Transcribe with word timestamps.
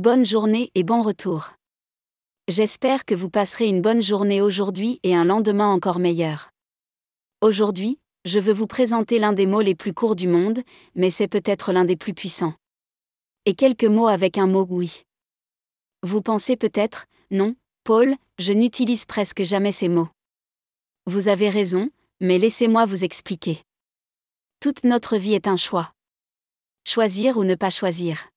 Bonne 0.00 0.24
journée 0.24 0.70
et 0.74 0.84
bon 0.84 1.02
retour. 1.02 1.50
J'espère 2.48 3.04
que 3.04 3.14
vous 3.14 3.28
passerez 3.28 3.66
une 3.66 3.82
bonne 3.82 4.00
journée 4.00 4.40
aujourd'hui 4.40 4.98
et 5.02 5.14
un 5.14 5.24
lendemain 5.24 5.68
encore 5.68 5.98
meilleur. 5.98 6.50
Aujourd'hui, 7.42 7.98
je 8.24 8.38
veux 8.38 8.54
vous 8.54 8.66
présenter 8.66 9.18
l'un 9.18 9.34
des 9.34 9.44
mots 9.44 9.60
les 9.60 9.74
plus 9.74 9.92
courts 9.92 10.16
du 10.16 10.28
monde, 10.28 10.62
mais 10.94 11.10
c'est 11.10 11.28
peut-être 11.28 11.72
l'un 11.72 11.84
des 11.84 11.96
plus 11.96 12.14
puissants. 12.14 12.54
Et 13.44 13.52
quelques 13.52 13.84
mots 13.84 14.08
avec 14.08 14.38
un 14.38 14.46
mot 14.46 14.66
oui. 14.70 15.02
Vous 16.02 16.22
pensez 16.22 16.56
peut-être, 16.56 17.04
non, 17.30 17.54
Paul, 17.84 18.16
je 18.38 18.54
n'utilise 18.54 19.04
presque 19.04 19.42
jamais 19.42 19.72
ces 19.72 19.90
mots. 19.90 20.08
Vous 21.04 21.28
avez 21.28 21.50
raison, 21.50 21.90
mais 22.18 22.38
laissez-moi 22.38 22.86
vous 22.86 23.04
expliquer. 23.04 23.62
Toute 24.58 24.84
notre 24.84 25.18
vie 25.18 25.34
est 25.34 25.48
un 25.48 25.56
choix. 25.56 25.92
Choisir 26.86 27.36
ou 27.36 27.44
ne 27.44 27.54
pas 27.54 27.70
choisir. 27.70 28.31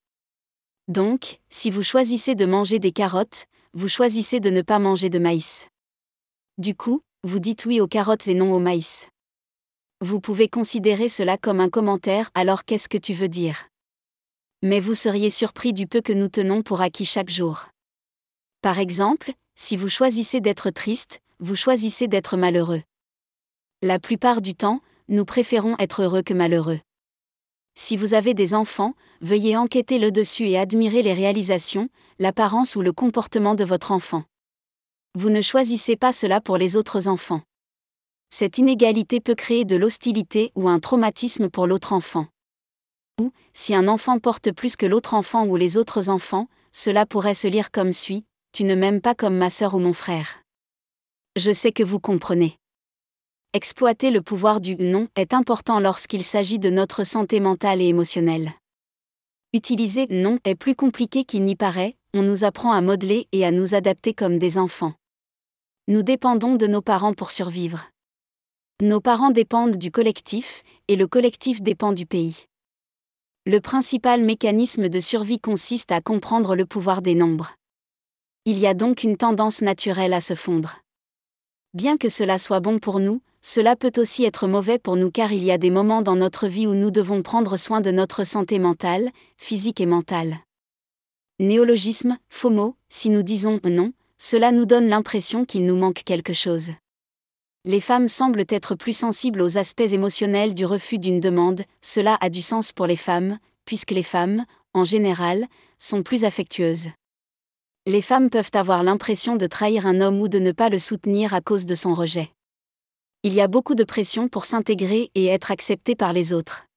Donc, 0.87 1.39
si 1.49 1.71
vous 1.71 1.81
choisissez 1.81 2.35
de 2.35 2.45
manger 2.45 2.77
des 2.77 2.91
carottes, 2.91 3.45
vous 3.73 3.87
choisissez 3.87 4.39
de 4.39 4.51
ne 4.51 4.61
pas 4.61 4.77
manger 4.77 5.09
de 5.09 5.17
maïs. 5.17 5.67
Du 6.57 6.75
coup, 6.75 7.01
vous 7.23 7.39
dites 7.39 7.65
oui 7.65 7.81
aux 7.81 7.87
carottes 7.87 8.27
et 8.27 8.35
non 8.35 8.53
au 8.53 8.59
maïs. 8.59 9.09
Vous 10.01 10.19
pouvez 10.19 10.47
considérer 10.47 11.07
cela 11.07 11.37
comme 11.37 11.59
un 11.59 11.69
commentaire 11.69 12.29
alors 12.35 12.65
qu'est-ce 12.65 12.87
que 12.87 12.99
tu 12.99 13.13
veux 13.13 13.27
dire? 13.27 13.67
Mais 14.61 14.79
vous 14.79 14.93
seriez 14.93 15.31
surpris 15.31 15.73
du 15.73 15.87
peu 15.87 16.01
que 16.01 16.13
nous 16.13 16.29
tenons 16.29 16.61
pour 16.61 16.81
acquis 16.81 17.05
chaque 17.05 17.31
jour. 17.31 17.65
Par 18.61 18.77
exemple, 18.77 19.33
si 19.55 19.75
vous 19.75 19.89
choisissez 19.89 20.39
d'être 20.39 20.69
triste, 20.69 21.19
vous 21.39 21.55
choisissez 21.55 22.07
d'être 22.07 22.37
malheureux. 22.37 22.83
La 23.81 23.99
plupart 23.99 24.41
du 24.41 24.53
temps, 24.53 24.81
nous 25.09 25.25
préférons 25.25 25.75
être 25.79 26.03
heureux 26.03 26.21
que 26.21 26.33
malheureux. 26.33 26.79
Si 27.77 27.97
vous 27.97 28.13
avez 28.13 28.33
des 28.33 28.53
enfants, 28.53 28.93
veuillez 29.19 29.57
enquêter 29.57 29.99
le 29.99 30.11
dessus 30.11 30.47
et 30.47 30.57
admirer 30.57 31.01
les 31.01 31.13
réalisations, 31.13 31.89
l'apparence 32.19 32.77
ou 32.77 32.81
le 32.81 32.93
comportement 32.93 33.53
de 33.53 33.65
votre 33.65 33.91
enfant. 33.91 34.23
Vous 35.13 35.29
ne 35.29 35.41
choisissez 35.41 35.97
pas 35.97 36.13
cela 36.13 36.39
pour 36.39 36.57
les 36.57 36.77
autres 36.77 37.09
enfants. 37.09 37.41
Cette 38.29 38.57
inégalité 38.57 39.19
peut 39.19 39.35
créer 39.35 39.65
de 39.65 39.75
l'hostilité 39.75 40.51
ou 40.55 40.69
un 40.69 40.79
traumatisme 40.79 41.49
pour 41.49 41.67
l'autre 41.67 41.91
enfant. 41.91 42.27
Ou, 43.21 43.31
si 43.53 43.75
un 43.75 43.87
enfant 43.87 44.19
porte 44.19 44.51
plus 44.51 44.75
que 44.75 44.85
l'autre 44.85 45.13
enfant 45.13 45.45
ou 45.45 45.55
les 45.57 45.77
autres 45.77 46.09
enfants, 46.09 46.47
cela 46.71 47.05
pourrait 47.05 47.33
se 47.33 47.47
lire 47.47 47.71
comme 47.71 47.93
suit 47.93 48.25
Tu 48.53 48.63
ne 48.63 48.75
m'aimes 48.75 49.01
pas 49.01 49.15
comme 49.15 49.37
ma 49.37 49.49
sœur 49.49 49.75
ou 49.75 49.79
mon 49.79 49.93
frère. 49.93 50.41
Je 51.35 51.51
sais 51.51 51.71
que 51.71 51.83
vous 51.83 51.99
comprenez. 51.99 52.57
Exploiter 53.53 54.11
le 54.11 54.21
pouvoir 54.21 54.59
du 54.59 54.75
non 54.75 55.07
est 55.15 55.33
important 55.33 55.79
lorsqu'il 55.79 56.23
s'agit 56.23 56.59
de 56.59 56.69
notre 56.69 57.03
santé 57.03 57.39
mentale 57.39 57.81
et 57.81 57.87
émotionnelle. 57.87 58.53
Utiliser 59.53 60.07
non 60.09 60.39
est 60.43 60.55
plus 60.55 60.75
compliqué 60.75 61.23
qu'il 61.23 61.43
n'y 61.45 61.55
paraît, 61.55 61.95
on 62.13 62.21
nous 62.21 62.43
apprend 62.43 62.73
à 62.73 62.81
modeler 62.81 63.27
et 63.31 63.45
à 63.45 63.51
nous 63.51 63.73
adapter 63.73 64.13
comme 64.13 64.37
des 64.37 64.57
enfants. 64.57 64.93
Nous 65.87 66.03
dépendons 66.03 66.55
de 66.55 66.67
nos 66.67 66.81
parents 66.81 67.13
pour 67.13 67.31
survivre. 67.31 67.89
Nos 68.81 68.99
parents 68.99 69.31
dépendent 69.31 69.77
du 69.77 69.91
collectif, 69.91 70.63
et 70.87 70.97
le 70.97 71.07
collectif 71.07 71.61
dépend 71.61 71.93
du 71.93 72.05
pays. 72.05 72.47
Le 73.45 73.61
principal 73.61 74.21
mécanisme 74.23 74.89
de 74.89 74.99
survie 74.99 75.39
consiste 75.39 75.91
à 75.91 76.01
comprendre 76.01 76.55
le 76.55 76.65
pouvoir 76.65 77.01
des 77.01 77.15
nombres. 77.15 77.55
Il 78.43 78.59
y 78.59 78.67
a 78.67 78.73
donc 78.73 79.03
une 79.03 79.17
tendance 79.17 79.61
naturelle 79.61 80.13
à 80.13 80.19
se 80.19 80.33
fondre. 80.33 80.79
Bien 81.73 81.97
que 81.97 82.09
cela 82.09 82.37
soit 82.37 82.59
bon 82.59 82.79
pour 82.79 82.99
nous, 82.99 83.21
cela 83.47 83.75
peut 83.75 83.91
aussi 83.97 84.25
être 84.25 84.47
mauvais 84.47 84.79
pour 84.79 84.95
nous 84.95 85.11
car 85.11 85.31
il 85.31 85.43
y 85.43 85.51
a 85.51 85.59
des 85.59 85.69
moments 85.69 86.01
dans 86.01 86.15
notre 86.15 86.47
vie 86.47 86.65
où 86.65 86.73
nous 86.73 86.89
devons 86.89 87.21
prendre 87.21 87.57
soin 87.57 87.79
de 87.79 87.91
notre 87.91 88.23
santé 88.23 88.57
mentale, 88.57 89.11
physique 89.37 89.79
et 89.79 89.85
mentale. 89.85 90.39
Néologisme, 91.39 92.17
faux 92.27 92.75
si 92.89 93.11
nous 93.11 93.21
disons 93.21 93.59
non, 93.63 93.93
cela 94.17 94.51
nous 94.51 94.65
donne 94.65 94.87
l'impression 94.87 95.45
qu'il 95.45 95.67
nous 95.67 95.75
manque 95.75 96.01
quelque 96.03 96.33
chose. 96.33 96.71
Les 97.65 97.79
femmes 97.79 98.07
semblent 98.07 98.45
être 98.49 98.73
plus 98.73 98.97
sensibles 98.97 99.43
aux 99.43 99.59
aspects 99.59 99.91
émotionnels 99.91 100.55
du 100.55 100.65
refus 100.65 100.97
d'une 100.97 101.19
demande, 101.19 101.61
cela 101.81 102.17
a 102.21 102.31
du 102.31 102.41
sens 102.41 102.71
pour 102.71 102.87
les 102.87 102.95
femmes, 102.95 103.37
puisque 103.65 103.91
les 103.91 104.01
femmes, 104.01 104.45
en 104.73 104.83
général, 104.83 105.45
sont 105.77 106.01
plus 106.01 106.23
affectueuses. 106.23 106.87
Les 107.85 108.01
femmes 108.01 108.31
peuvent 108.31 108.51
avoir 108.55 108.81
l'impression 108.81 109.35
de 109.35 109.45
trahir 109.45 109.85
un 109.85 110.01
homme 110.01 110.19
ou 110.19 110.29
de 110.29 110.39
ne 110.39 110.51
pas 110.51 110.69
le 110.69 110.79
soutenir 110.79 111.35
à 111.35 111.41
cause 111.41 111.67
de 111.67 111.75
son 111.75 111.93
rejet 111.93 112.31
il 113.25 113.33
y 113.33 113.41
a 113.41 113.47
beaucoup 113.47 113.73
de 113.73 113.83
pression 113.83 114.29
pour 114.29 114.45
s'intégrer 114.45 115.09
et 115.15 115.25
être 115.25 115.49
accepté 115.49 115.95
par 115.95 116.13
les 116.13 116.31
autres. 116.31 116.67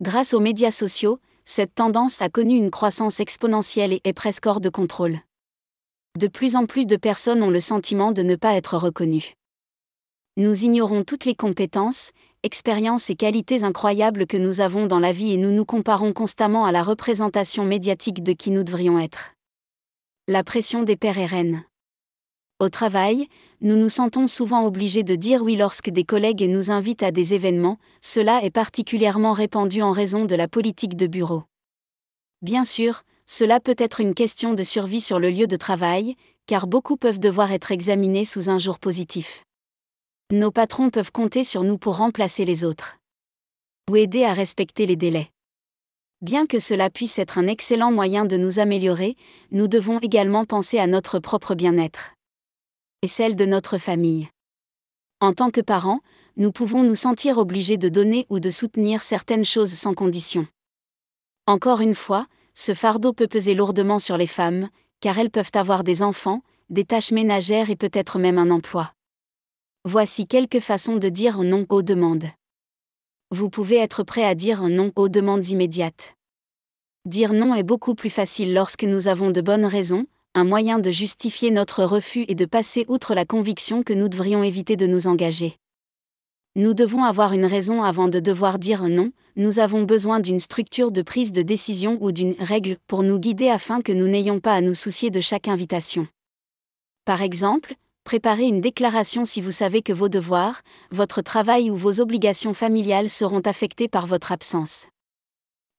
Grâce 0.00 0.32
aux 0.32 0.40
médias 0.40 0.70
sociaux, 0.70 1.20
cette 1.44 1.74
tendance 1.74 2.22
a 2.22 2.30
connu 2.30 2.56
une 2.56 2.70
croissance 2.70 3.20
exponentielle 3.20 3.92
et 3.92 4.00
est 4.04 4.14
presque 4.14 4.46
hors 4.46 4.62
de 4.62 4.70
contrôle. 4.70 5.18
De 6.18 6.26
plus 6.26 6.56
en 6.56 6.64
plus 6.64 6.86
de 6.86 6.96
personnes 6.96 7.42
ont 7.42 7.50
le 7.50 7.60
sentiment 7.60 8.12
de 8.12 8.22
ne 8.22 8.34
pas 8.34 8.54
être 8.54 8.78
reconnues. 8.78 9.34
Nous 10.38 10.64
ignorons 10.64 11.04
toutes 11.04 11.26
les 11.26 11.34
compétences, 11.34 12.12
expériences 12.42 13.10
et 13.10 13.14
qualités 13.14 13.62
incroyables 13.62 14.26
que 14.26 14.38
nous 14.38 14.62
avons 14.62 14.86
dans 14.86 15.00
la 15.00 15.12
vie 15.12 15.34
et 15.34 15.36
nous 15.36 15.52
nous 15.52 15.66
comparons 15.66 16.14
constamment 16.14 16.64
à 16.64 16.72
la 16.72 16.82
représentation 16.82 17.66
médiatique 17.66 18.22
de 18.22 18.32
qui 18.32 18.52
nous 18.52 18.64
devrions 18.64 18.98
être. 18.98 19.34
La 20.28 20.42
pression 20.42 20.82
des 20.82 20.96
pères 20.96 21.18
et 21.18 21.26
reines. 21.26 21.62
Au 22.60 22.68
travail, 22.68 23.28
nous 23.60 23.76
nous 23.76 23.88
sentons 23.88 24.26
souvent 24.26 24.66
obligés 24.66 25.04
de 25.04 25.14
dire 25.14 25.42
oui 25.42 25.54
lorsque 25.54 25.90
des 25.90 26.02
collègues 26.02 26.42
nous 26.42 26.72
invitent 26.72 27.04
à 27.04 27.12
des 27.12 27.32
événements, 27.32 27.78
cela 28.00 28.42
est 28.42 28.50
particulièrement 28.50 29.32
répandu 29.32 29.80
en 29.80 29.92
raison 29.92 30.24
de 30.24 30.34
la 30.34 30.48
politique 30.48 30.96
de 30.96 31.06
bureau. 31.06 31.44
Bien 32.42 32.64
sûr, 32.64 33.02
cela 33.26 33.60
peut 33.60 33.76
être 33.78 34.00
une 34.00 34.12
question 34.12 34.54
de 34.54 34.64
survie 34.64 35.00
sur 35.00 35.20
le 35.20 35.30
lieu 35.30 35.46
de 35.46 35.54
travail, 35.54 36.16
car 36.46 36.66
beaucoup 36.66 36.96
peuvent 36.96 37.20
devoir 37.20 37.52
être 37.52 37.70
examinés 37.70 38.24
sous 38.24 38.50
un 38.50 38.58
jour 38.58 38.80
positif. 38.80 39.44
Nos 40.32 40.50
patrons 40.50 40.90
peuvent 40.90 41.12
compter 41.12 41.44
sur 41.44 41.62
nous 41.62 41.78
pour 41.78 41.98
remplacer 41.98 42.44
les 42.44 42.64
autres. 42.64 42.98
Ou 43.88 43.94
aider 43.94 44.24
à 44.24 44.32
respecter 44.32 44.84
les 44.84 44.96
délais. 44.96 45.30
Bien 46.22 46.44
que 46.46 46.58
cela 46.58 46.90
puisse 46.90 47.20
être 47.20 47.38
un 47.38 47.46
excellent 47.46 47.92
moyen 47.92 48.24
de 48.24 48.36
nous 48.36 48.58
améliorer, 48.58 49.14
nous 49.52 49.68
devons 49.68 50.00
également 50.00 50.44
penser 50.44 50.80
à 50.80 50.88
notre 50.88 51.20
propre 51.20 51.54
bien-être 51.54 52.17
et 53.02 53.06
celle 53.06 53.36
de 53.36 53.44
notre 53.44 53.78
famille. 53.78 54.28
En 55.20 55.32
tant 55.32 55.50
que 55.50 55.60
parents, 55.60 56.00
nous 56.36 56.52
pouvons 56.52 56.82
nous 56.82 56.94
sentir 56.94 57.38
obligés 57.38 57.76
de 57.76 57.88
donner 57.88 58.26
ou 58.30 58.40
de 58.40 58.50
soutenir 58.50 59.02
certaines 59.02 59.44
choses 59.44 59.72
sans 59.72 59.94
condition. 59.94 60.46
Encore 61.46 61.80
une 61.80 61.94
fois, 61.94 62.26
ce 62.54 62.74
fardeau 62.74 63.12
peut 63.12 63.28
peser 63.28 63.54
lourdement 63.54 63.98
sur 63.98 64.16
les 64.16 64.26
femmes, 64.26 64.68
car 65.00 65.18
elles 65.18 65.30
peuvent 65.30 65.52
avoir 65.54 65.84
des 65.84 66.02
enfants, 66.02 66.42
des 66.70 66.84
tâches 66.84 67.12
ménagères 67.12 67.70
et 67.70 67.76
peut-être 67.76 68.18
même 68.18 68.38
un 68.38 68.50
emploi. 68.50 68.92
Voici 69.84 70.26
quelques 70.26 70.60
façons 70.60 70.96
de 70.96 71.08
dire 71.08 71.38
non 71.42 71.66
aux 71.68 71.82
demandes. 71.82 72.26
Vous 73.30 73.48
pouvez 73.48 73.76
être 73.76 74.02
prêt 74.02 74.24
à 74.24 74.34
dire 74.34 74.62
non 74.68 74.92
aux 74.96 75.08
demandes 75.08 75.46
immédiates. 75.48 76.14
Dire 77.04 77.32
non 77.32 77.54
est 77.54 77.62
beaucoup 77.62 77.94
plus 77.94 78.10
facile 78.10 78.52
lorsque 78.52 78.84
nous 78.84 79.08
avons 79.08 79.30
de 79.30 79.40
bonnes 79.40 79.64
raisons, 79.64 80.06
un 80.38 80.44
moyen 80.44 80.78
de 80.78 80.92
justifier 80.92 81.50
notre 81.50 81.82
refus 81.82 82.24
et 82.28 82.36
de 82.36 82.44
passer 82.44 82.84
outre 82.86 83.14
la 83.14 83.24
conviction 83.24 83.82
que 83.82 83.92
nous 83.92 84.08
devrions 84.08 84.44
éviter 84.44 84.76
de 84.76 84.86
nous 84.86 85.08
engager. 85.08 85.56
Nous 86.54 86.74
devons 86.74 87.02
avoir 87.02 87.32
une 87.32 87.44
raison 87.44 87.82
avant 87.82 88.06
de 88.06 88.20
devoir 88.20 88.60
dire 88.60 88.84
non, 88.84 89.10
nous 89.34 89.58
avons 89.58 89.82
besoin 89.82 90.20
d'une 90.20 90.38
structure 90.38 90.92
de 90.92 91.02
prise 91.02 91.32
de 91.32 91.42
décision 91.42 91.98
ou 92.00 92.12
d'une 92.12 92.36
règle 92.38 92.76
pour 92.86 93.02
nous 93.02 93.18
guider 93.18 93.48
afin 93.48 93.82
que 93.82 93.92
nous 93.92 94.06
n'ayons 94.06 94.38
pas 94.38 94.54
à 94.54 94.60
nous 94.60 94.74
soucier 94.74 95.10
de 95.10 95.20
chaque 95.20 95.48
invitation. 95.48 96.06
Par 97.04 97.20
exemple, 97.20 97.74
préparez 98.04 98.44
une 98.44 98.60
déclaration 98.60 99.24
si 99.24 99.40
vous 99.40 99.50
savez 99.50 99.82
que 99.82 99.92
vos 99.92 100.08
devoirs, 100.08 100.62
votre 100.92 101.20
travail 101.20 101.68
ou 101.68 101.74
vos 101.74 102.00
obligations 102.00 102.54
familiales 102.54 103.10
seront 103.10 103.40
affectés 103.40 103.88
par 103.88 104.06
votre 104.06 104.30
absence. 104.30 104.86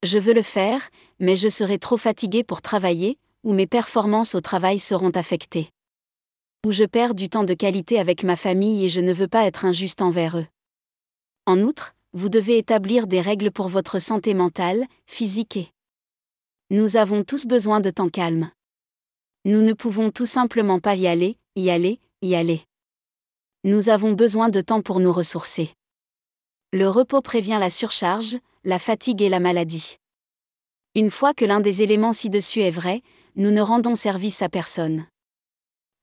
Je 0.03 0.19
veux 0.19 0.33
le 0.33 0.41
faire, 0.41 0.89
mais 1.19 1.37
je 1.37 1.47
serai 1.47 1.79
trop 1.79 1.97
fatigué 1.97 2.43
pour 2.43 2.61
travailler, 2.61 3.17
ou 3.43 3.53
mes 3.53 3.67
performances 3.67 4.35
au 4.35 4.41
travail 4.41 4.79
seront 4.79 5.11
affectées. 5.11 5.69
Ou 6.65 6.71
je 6.71 6.83
perds 6.83 7.15
du 7.15 7.29
temps 7.29 7.43
de 7.43 7.53
qualité 7.53 7.99
avec 7.99 8.23
ma 8.23 8.35
famille 8.35 8.85
et 8.85 8.89
je 8.89 8.99
ne 8.99 9.13
veux 9.13 9.27
pas 9.27 9.45
être 9.45 9.65
injuste 9.65 10.01
envers 10.01 10.37
eux. 10.37 10.47
En 11.45 11.61
outre, 11.61 11.95
vous 12.13 12.29
devez 12.29 12.57
établir 12.57 13.07
des 13.07 13.21
règles 13.21 13.51
pour 13.51 13.69
votre 13.69 13.99
santé 13.99 14.33
mentale, 14.33 14.85
physique 15.05 15.57
et... 15.57 15.67
Nous 16.71 16.97
avons 16.97 17.23
tous 17.23 17.45
besoin 17.45 17.79
de 17.79 17.89
temps 17.89 18.09
calme. 18.09 18.51
Nous 19.45 19.61
ne 19.61 19.73
pouvons 19.73 20.11
tout 20.11 20.25
simplement 20.25 20.79
pas 20.79 20.95
y 20.95 21.07
aller, 21.07 21.37
y 21.55 21.69
aller, 21.69 21.99
y 22.21 22.35
aller. 22.35 22.61
Nous 23.63 23.89
avons 23.89 24.13
besoin 24.13 24.49
de 24.49 24.61
temps 24.61 24.81
pour 24.81 24.99
nous 24.99 25.11
ressourcer. 25.11 25.73
Le 26.71 26.87
repos 26.87 27.21
prévient 27.21 27.57
la 27.59 27.69
surcharge, 27.69 28.37
la 28.63 28.77
fatigue 28.77 29.21
et 29.21 29.29
la 29.29 29.39
maladie. 29.39 29.97
Une 30.93 31.09
fois 31.09 31.33
que 31.33 31.45
l'un 31.45 31.59
des 31.59 31.81
éléments 31.81 32.13
ci-dessus 32.13 32.61
est 32.61 32.71
vrai, 32.71 33.01
nous 33.35 33.51
ne 33.51 33.61
rendons 33.61 33.95
service 33.95 34.41
à 34.41 34.49
personne. 34.49 35.05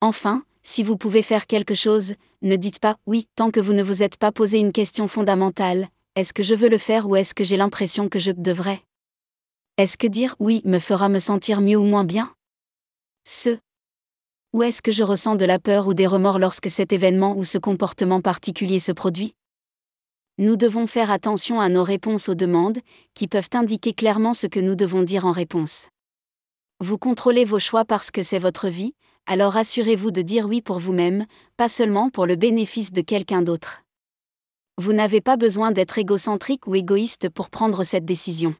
Enfin, 0.01 0.43
si 0.63 0.83
vous 0.83 0.97
pouvez 0.97 1.21
faire 1.21 1.47
quelque 1.47 1.75
chose, 1.75 2.15
ne 2.41 2.55
dites 2.55 2.79
pas 2.79 2.97
oui 3.05 3.27
tant 3.35 3.51
que 3.51 3.59
vous 3.59 3.73
ne 3.73 3.83
vous 3.83 4.03
êtes 4.03 4.17
pas 4.17 4.31
posé 4.31 4.59
une 4.59 4.71
question 4.71 5.07
fondamentale, 5.07 5.89
est-ce 6.15 6.33
que 6.33 6.43
je 6.43 6.55
veux 6.55 6.69
le 6.69 6.77
faire 6.77 7.07
ou 7.07 7.15
est-ce 7.15 7.35
que 7.35 7.43
j'ai 7.43 7.57
l'impression 7.57 8.09
que 8.09 8.19
je 8.19 8.31
devrais? 8.31 8.81
Est-ce 9.77 9.97
que 9.97 10.07
dire 10.07 10.35
oui 10.39 10.61
me 10.65 10.79
fera 10.79 11.09
me 11.09 11.19
sentir 11.19 11.61
mieux 11.61 11.77
ou 11.77 11.83
moins 11.83 12.03
bien? 12.03 12.33
Ce. 13.23 13.57
Ou 14.53 14.63
est-ce 14.63 14.81
que 14.81 14.91
je 14.91 15.03
ressens 15.03 15.35
de 15.35 15.45
la 15.45 15.59
peur 15.59 15.87
ou 15.87 15.93
des 15.93 16.07
remords 16.07 16.39
lorsque 16.39 16.69
cet 16.69 16.91
événement 16.91 17.37
ou 17.37 17.43
ce 17.43 17.57
comportement 17.57 18.21
particulier 18.21 18.79
se 18.79 18.91
produit? 18.91 19.35
Nous 20.39 20.55
devons 20.55 20.87
faire 20.87 21.11
attention 21.11 21.59
à 21.59 21.69
nos 21.69 21.83
réponses 21.83 22.29
aux 22.29 22.35
demandes, 22.35 22.79
qui 23.13 23.27
peuvent 23.27 23.49
indiquer 23.53 23.93
clairement 23.93 24.33
ce 24.33 24.47
que 24.47 24.59
nous 24.59 24.75
devons 24.75 25.03
dire 25.03 25.25
en 25.25 25.31
réponse. 25.31 25.89
Vous 26.79 26.99
contrôlez 26.99 27.43
vos 27.43 27.57
choix 27.57 27.85
parce 27.85 28.11
que 28.11 28.21
c'est 28.21 28.37
votre 28.37 28.67
vie, 28.69 28.93
alors 29.25 29.57
assurez-vous 29.57 30.11
de 30.11 30.21
dire 30.21 30.45
oui 30.45 30.61
pour 30.61 30.77
vous-même, 30.77 31.25
pas 31.57 31.67
seulement 31.67 32.11
pour 32.11 32.27
le 32.27 32.35
bénéfice 32.35 32.91
de 32.91 33.01
quelqu'un 33.01 33.41
d'autre. 33.41 33.83
Vous 34.77 34.93
n'avez 34.93 35.19
pas 35.19 35.37
besoin 35.37 35.71
d'être 35.71 35.97
égocentrique 35.97 36.67
ou 36.67 36.75
égoïste 36.75 37.29
pour 37.29 37.49
prendre 37.49 37.83
cette 37.83 38.05
décision. 38.05 38.55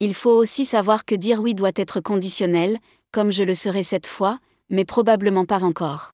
Il 0.00 0.14
faut 0.14 0.32
aussi 0.32 0.64
savoir 0.64 1.04
que 1.04 1.14
dire 1.14 1.40
oui 1.40 1.54
doit 1.54 1.70
être 1.76 2.00
conditionnel, 2.00 2.80
comme 3.12 3.30
je 3.30 3.44
le 3.44 3.54
serai 3.54 3.84
cette 3.84 4.08
fois, 4.08 4.40
mais 4.68 4.84
probablement 4.84 5.46
pas 5.46 5.62
encore. 5.62 6.10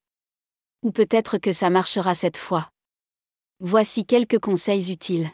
Ou 0.83 0.91
peut-être 0.91 1.39
que 1.39 1.53
ça 1.53 1.71
marchera 1.71 2.15
cette 2.15 2.37
fois. 2.37 2.69
Voici 3.61 4.05
quelques 4.05 4.39
conseils 4.39 4.93
utiles. 4.93 5.31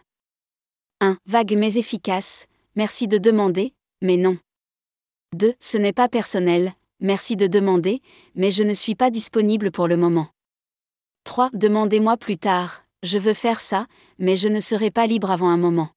1. 1.01 1.19
Vague 1.27 1.57
mais 1.59 1.75
efficace, 1.75 2.47
merci 2.77 3.09
de 3.09 3.19
demander, 3.19 3.75
mais 4.03 4.17
non. 4.17 4.39
2. 5.35 5.55
Ce 5.61 5.77
n'est 5.77 5.93
pas 5.93 6.09
personnel, 6.09 6.75
merci 7.01 7.37
de 7.37 7.47
demander, 7.47 8.01
mais 8.35 8.51
je 8.51 8.63
ne 8.63 8.73
suis 8.73 8.95
pas 8.95 9.11
disponible 9.11 9.71
pour 9.71 9.89
le 9.89 9.97
moment. 9.97 10.29
3. 11.25 11.51
Demandez-moi 11.53 12.17
plus 12.17 12.39
tard, 12.39 12.85
je 13.03 13.19
veux 13.19 13.35
faire 13.35 13.61
ça, 13.61 13.87
mais 14.19 14.37
je 14.37 14.49
ne 14.49 14.61
serai 14.61 14.91
pas 14.91 15.07
libre 15.07 15.31
avant 15.31 15.49
un 15.49 15.57
moment. 15.57 15.91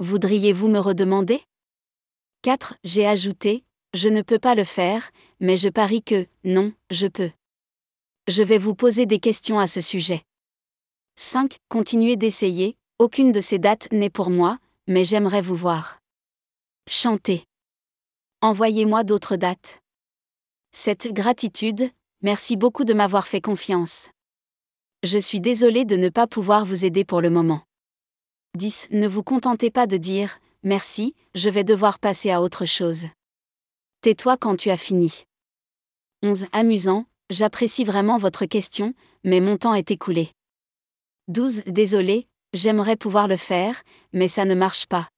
Voudriez-vous 0.00 0.68
me 0.68 0.78
redemander? 0.78 1.42
4. 2.42 2.74
J'ai 2.84 3.06
ajouté, 3.06 3.64
je 3.94 4.08
ne 4.08 4.22
peux 4.22 4.38
pas 4.38 4.54
le 4.54 4.64
faire, 4.64 5.10
mais 5.40 5.56
je 5.56 5.68
parie 5.68 6.02
que, 6.02 6.26
non, 6.44 6.72
je 6.90 7.06
peux. 7.06 7.30
Je 8.28 8.42
vais 8.42 8.58
vous 8.58 8.74
poser 8.74 9.06
des 9.06 9.18
questions 9.18 9.58
à 9.58 9.66
ce 9.66 9.80
sujet. 9.80 10.22
5. 11.16 11.56
Continuez 11.68 12.16
d'essayer, 12.16 12.76
aucune 12.98 13.32
de 13.32 13.40
ces 13.40 13.58
dates 13.58 13.88
n'est 13.90 14.10
pour 14.10 14.30
moi, 14.30 14.58
mais 14.86 15.04
j'aimerais 15.04 15.40
vous 15.40 15.54
voir. 15.54 16.00
Chantez. 16.88 17.44
Envoyez-moi 18.42 19.02
d'autres 19.02 19.36
dates. 19.36 19.80
Cette 20.72 21.10
gratitude, 21.12 21.90
merci 22.20 22.56
beaucoup 22.56 22.84
de 22.84 22.92
m'avoir 22.92 23.26
fait 23.26 23.40
confiance. 23.40 24.10
Je 25.02 25.16
suis 25.18 25.40
désolé 25.40 25.86
de 25.86 25.96
ne 25.96 26.10
pas 26.10 26.26
pouvoir 26.26 26.66
vous 26.66 26.84
aider 26.84 27.02
pour 27.02 27.22
le 27.22 27.30
moment. 27.30 27.62
10. 28.58 28.88
Ne 28.90 29.08
vous 29.08 29.22
contentez 29.22 29.70
pas 29.70 29.86
de 29.86 29.96
dire 29.96 30.38
Merci, 30.62 31.14
je 31.34 31.48
vais 31.48 31.64
devoir 31.64 31.98
passer 31.98 32.30
à 32.30 32.42
autre 32.42 32.66
chose. 32.66 33.06
Tais-toi 34.02 34.36
quand 34.36 34.56
tu 34.56 34.68
as 34.68 34.76
fini. 34.76 35.24
11. 36.22 36.46
Amusant, 36.52 37.06
j'apprécie 37.30 37.84
vraiment 37.84 38.18
votre 38.18 38.44
question, 38.44 38.92
mais 39.24 39.40
mon 39.40 39.56
temps 39.56 39.74
est 39.74 39.90
écoulé. 39.90 40.30
12. 41.28 41.62
Désolé, 41.66 42.26
j'aimerais 42.52 42.96
pouvoir 42.96 43.28
le 43.28 43.36
faire, 43.36 43.82
mais 44.12 44.28
ça 44.28 44.44
ne 44.44 44.54
marche 44.54 44.86
pas. 44.86 45.08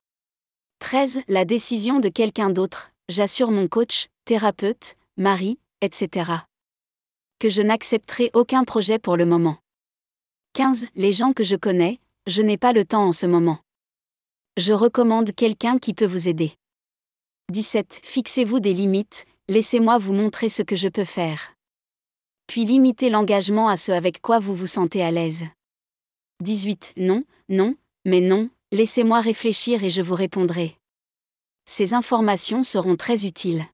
13. 0.79 1.23
La 1.27 1.45
décision 1.45 1.99
de 1.99 2.09
quelqu'un 2.09 2.51
d'autre, 2.51 2.93
j'assure 3.09 3.51
mon 3.51 3.69
coach, 3.69 4.09
thérapeute, 4.25 4.97
mari, 5.17 5.59
etc. 5.81 6.31
Que 7.39 7.49
je 7.49 7.63
n'accepterai 7.63 8.31
aucun 8.35 8.65
projet 8.65 8.99
pour 8.99 9.17
le 9.17 9.27
moment. 9.27 9.59
15. 10.55 10.87
Les 10.95 11.13
gens 11.13 11.33
que 11.33 11.45
je 11.45 11.57
connais, 11.57 12.01
je 12.27 12.43
n'ai 12.43 12.57
pas 12.57 12.73
le 12.73 12.85
temps 12.85 13.05
en 13.05 13.13
ce 13.13 13.27
moment. 13.27 13.59
Je 14.57 14.73
recommande 14.73 15.35
quelqu'un 15.35 15.79
qui 15.79 15.95
peut 15.95 16.07
vous 16.07 16.29
aider. 16.29 16.53
17. 17.51 18.01
Fixez-vous 18.03 18.61
des 18.61 18.75
limites, 18.75 19.25
laissez-moi 19.49 19.99
vous 19.99 20.13
montrer 20.13 20.49
ce 20.49 20.63
que 20.63 20.77
je 20.77 20.89
peux 20.89 21.05
faire. 21.05 21.55
Puis 22.47 22.65
limitez 22.65 23.09
l'engagement 23.11 23.69
à 23.69 23.77
ce 23.77 23.93
avec 23.93 24.21
quoi 24.21 24.39
vous 24.39 24.55
vous 24.55 24.67
sentez 24.67 25.03
à 25.03 25.11
l'aise. 25.11 25.45
18. 26.41 26.95
Non, 26.97 27.25
non, 27.49 27.75
mais 28.05 28.21
non, 28.21 28.51
laissez-moi 28.73 29.21
réfléchir 29.21 29.85
et 29.85 29.91
je 29.91 30.03
vous 30.03 30.15
répondrai. 30.15 30.78
Ces 31.71 31.93
informations 31.93 32.63
seront 32.63 32.97
très 32.97 33.27
utiles. 33.27 33.67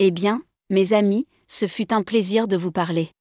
Eh 0.00 0.10
bien, 0.10 0.42
mes 0.68 0.92
amis, 0.92 1.28
ce 1.46 1.68
fut 1.68 1.92
un 1.92 2.02
plaisir 2.02 2.48
de 2.48 2.56
vous 2.56 2.72
parler. 2.72 3.12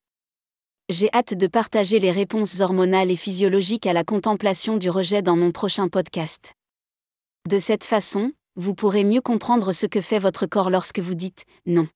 J'ai 0.89 1.13
hâte 1.13 1.35
de 1.35 1.45
partager 1.45 1.99
les 1.99 2.09
réponses 2.09 2.59
hormonales 2.59 3.11
et 3.11 3.15
physiologiques 3.15 3.85
à 3.85 3.93
la 3.93 4.03
contemplation 4.03 4.77
du 4.77 4.89
rejet 4.89 5.21
dans 5.21 5.35
mon 5.35 5.51
prochain 5.51 5.89
podcast. 5.89 6.53
De 7.47 7.59
cette 7.59 7.83
façon, 7.83 8.33
vous 8.55 8.73
pourrez 8.73 9.03
mieux 9.03 9.21
comprendre 9.21 9.71
ce 9.71 9.85
que 9.85 10.01
fait 10.01 10.17
votre 10.17 10.47
corps 10.47 10.71
lorsque 10.71 10.99
vous 10.99 11.13
dites 11.13 11.45
non. 11.67 11.87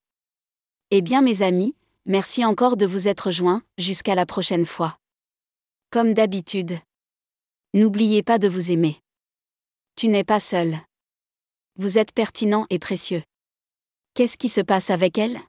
Eh 0.91 1.01
bien 1.01 1.23
mes 1.23 1.41
amis, 1.41 1.75
merci 2.05 2.45
encore 2.45 2.77
de 2.77 2.85
vous 2.85 3.07
être 3.07 3.31
joints, 3.31 3.63
jusqu'à 3.79 4.13
la 4.13 4.27
prochaine 4.27 4.67
fois. 4.67 4.99
Comme 5.89 6.13
d'habitude. 6.13 6.77
N'oubliez 7.73 8.21
pas 8.21 8.37
de 8.37 8.47
vous 8.47 8.71
aimer. 8.71 9.01
Tu 9.95 10.09
n'es 10.09 10.23
pas 10.23 10.39
seul. 10.39 10.77
Vous 11.81 11.97
êtes 11.97 12.13
pertinent 12.13 12.67
et 12.69 12.77
précieux. 12.77 13.23
Qu'est-ce 14.13 14.37
qui 14.37 14.49
se 14.49 14.61
passe 14.61 14.91
avec 14.91 15.17
elle? 15.17 15.39